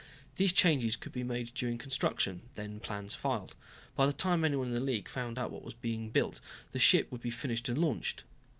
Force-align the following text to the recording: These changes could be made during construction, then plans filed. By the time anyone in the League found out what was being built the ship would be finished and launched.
These 0.37 0.51
changes 0.53 0.95
could 0.95 1.11
be 1.11 1.23
made 1.23 1.53
during 1.53 1.77
construction, 1.77 2.41
then 2.55 2.79
plans 2.79 3.13
filed. 3.13 3.53
By 3.95 4.07
the 4.07 4.13
time 4.13 4.43
anyone 4.43 4.69
in 4.69 4.73
the 4.73 4.79
League 4.81 5.07
found 5.07 5.37
out 5.37 5.51
what 5.51 5.63
was 5.63 5.75
being 5.75 6.09
built 6.09 6.41
the 6.71 6.79
ship 6.79 7.11
would 7.11 7.21
be 7.21 7.29
finished 7.29 7.69
and 7.69 7.77
launched. 7.77 8.23